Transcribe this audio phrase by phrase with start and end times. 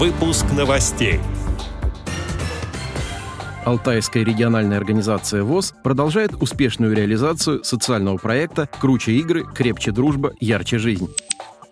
[0.00, 1.20] Выпуск новостей.
[3.66, 11.14] Алтайская региональная организация ВОЗ продолжает успешную реализацию социального проекта «Круче игры, крепче дружба, ярче жизнь».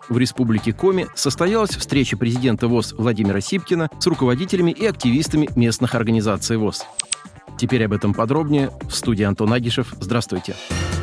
[0.09, 6.57] В республике Коми состоялась встреча президента ВОЗ Владимира Сипкина с руководителями и активистами местных организаций
[6.57, 6.83] ВОЗ.
[7.57, 9.87] Теперь об этом подробнее в студии Антон Агишев.
[9.99, 10.53] Здравствуйте.
[10.67, 10.98] Здравствуйте.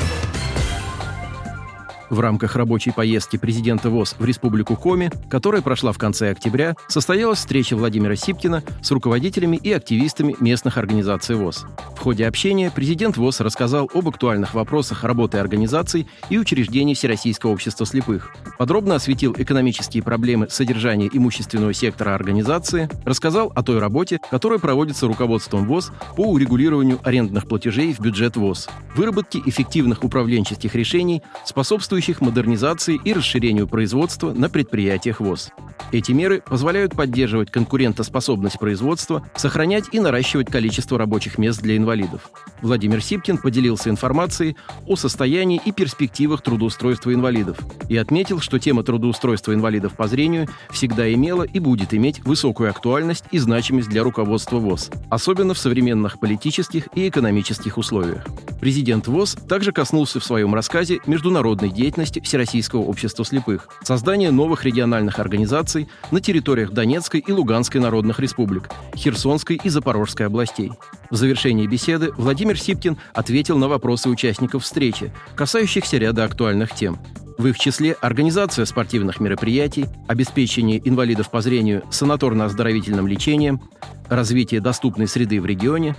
[2.09, 7.40] В рамках рабочей поездки президента ВОЗ в Республику Коми, которая прошла в конце октября, состоялась
[7.40, 11.66] встреча Владимира Сипкина с руководителями и активистами местных организаций ВОЗ.
[11.96, 17.85] В ходе общения президент ВОЗ рассказал об актуальных вопросах работы организаций и учреждений Всероссийского общества
[17.86, 25.08] слепых, подробно осветил экономические проблемы содержания имущественного сектора организации, рассказал о той работе, которая проводится
[25.08, 32.20] руководством ВОЗ по урегулированию арендных платежей в бюджет ВОЗ, выработке эффективных управленческих решений, способствующих способствующих
[32.20, 35.50] модернизации и расширению производства на предприятиях ВОЗ.
[35.92, 42.30] Эти меры позволяют поддерживать конкурентоспособность производства, сохранять и наращивать количество рабочих мест для инвалидов.
[42.61, 49.55] Владимир Сипкин поделился информацией о состоянии и перспективах трудоустройства инвалидов и отметил, что тема трудоустройства
[49.55, 54.91] инвалидов по зрению всегда имела и будет иметь высокую актуальность и значимость для руководства ВОЗ,
[55.08, 58.27] особенно в современных политических и экономических условиях.
[58.60, 65.18] Президент ВОЗ также коснулся в своем рассказе международной деятельности Всероссийского общества слепых, создания новых региональных
[65.18, 70.72] организаций на территориях Донецкой и Луганской народных республик, Херсонской и Запорожской областей.
[71.10, 76.98] В завершении беседы Владимир Сипкин ответил на вопросы участников встречи, касающихся ряда актуальных тем.
[77.38, 83.60] В их числе организация спортивных мероприятий, обеспечение инвалидов по зрению санаторно-оздоровительным лечением,
[84.08, 85.94] развитие доступной среды в регионе,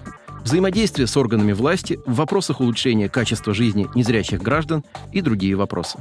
[0.47, 5.99] взаимодействие с органами власти в вопросах улучшения качества жизни незрячих граждан и другие вопросы.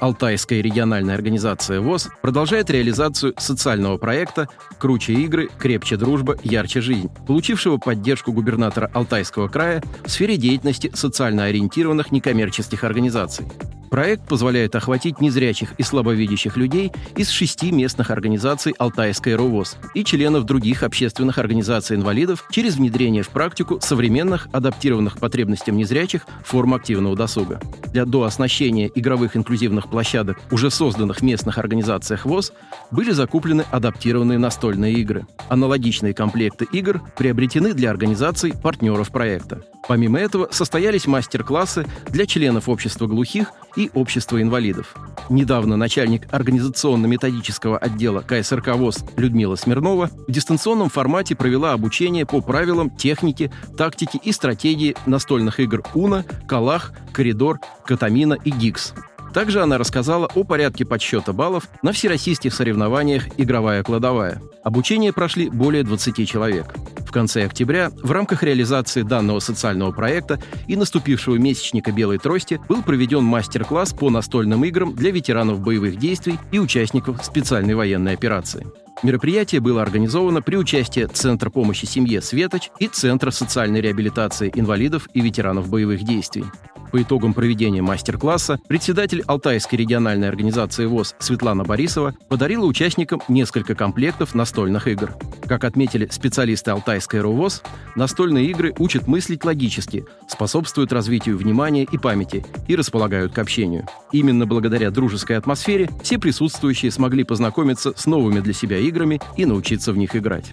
[0.00, 7.78] Алтайская региональная организация ВОЗ продолжает реализацию социального проекта «Круче игры, крепче дружба, ярче жизнь», получившего
[7.78, 13.46] поддержку губернатора Алтайского края в сфере деятельности социально ориентированных некоммерческих организаций.
[13.90, 20.44] Проект позволяет охватить незрячих и слабовидящих людей из шести местных организаций Алтайской РОВОЗ и членов
[20.44, 27.60] других общественных организаций инвалидов через внедрение в практику современных, адаптированных потребностям незрячих форм активного досуга.
[27.92, 32.52] Для дооснащения игровых инклюзивных площадок, уже созданных в местных организациях ВОЗ,
[32.90, 35.26] были закуплены адаптированные настольные игры.
[35.48, 39.62] Аналогичные комплекты игр приобретены для организаций партнеров проекта.
[39.86, 44.94] Помимо этого, состоялись мастер-классы для членов общества глухих и общества инвалидов.
[45.28, 52.90] Недавно начальник организационно-методического отдела КСРК ВОЗ Людмила Смирнова в дистанционном формате провела обучение по правилам
[52.90, 58.94] техники, тактики и стратегии настольных игр «Уна», «Калах», «Коридор», «Катамина» и «Гикс».
[59.34, 64.40] Также она рассказала о порядке подсчета баллов на всероссийских соревнованиях «Игровая кладовая».
[64.64, 66.74] Обучение прошли более 20 человек.
[67.18, 73.24] Конце октября в рамках реализации данного социального проекта и наступившего месячника «Белой трости» был проведен
[73.24, 78.68] мастер-класс по настольным играм для ветеранов боевых действий и участников специальной военной операции.
[79.02, 85.20] Мероприятие было организовано при участии Центра помощи семье «Светоч» и Центра социальной реабилитации инвалидов и
[85.20, 86.44] ветеранов боевых действий.
[86.90, 94.34] По итогам проведения мастер-класса председатель Алтайской региональной организации ВОЗ Светлана Борисова подарила участникам несколько комплектов
[94.34, 95.14] настольных игр.
[95.46, 97.62] Как отметили специалисты Алтайской РУВОЗ,
[97.94, 103.86] настольные игры учат мыслить логически, способствуют развитию внимания и памяти и располагают к общению.
[104.12, 109.92] Именно благодаря дружеской атмосфере все присутствующие смогли познакомиться с новыми для себя играми и научиться
[109.92, 110.52] в них играть.